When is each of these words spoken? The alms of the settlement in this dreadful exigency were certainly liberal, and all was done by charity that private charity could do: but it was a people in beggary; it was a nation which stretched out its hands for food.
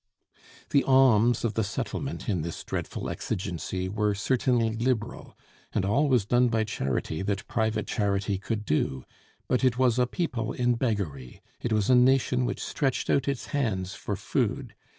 The 0.71 0.83
alms 0.83 1.45
of 1.45 1.53
the 1.53 1.63
settlement 1.63 2.27
in 2.27 2.41
this 2.41 2.63
dreadful 2.63 3.07
exigency 3.07 3.87
were 3.87 4.15
certainly 4.15 4.71
liberal, 4.75 5.37
and 5.73 5.85
all 5.85 6.09
was 6.09 6.25
done 6.25 6.47
by 6.47 6.63
charity 6.63 7.21
that 7.21 7.47
private 7.47 7.85
charity 7.85 8.39
could 8.39 8.65
do: 8.65 9.05
but 9.47 9.63
it 9.63 9.77
was 9.77 9.99
a 9.99 10.07
people 10.07 10.53
in 10.53 10.73
beggary; 10.73 11.43
it 11.61 11.71
was 11.71 11.91
a 11.91 11.95
nation 11.95 12.45
which 12.45 12.65
stretched 12.65 13.11
out 13.11 13.27
its 13.27 13.45
hands 13.53 13.93
for 13.93 14.15
food. 14.15 14.73